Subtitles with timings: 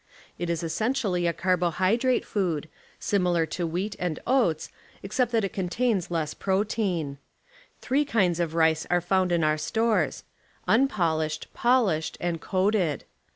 [0.39, 2.67] It is essentially a earbohj^lrate food,
[2.97, 4.71] similar to wheat and oats Tj.
[5.03, 7.19] except that it contains less protein.
[7.81, 10.23] Three kinds of rice are found in our stores,
[10.67, 13.03] "unpolished", "polished" and "coated".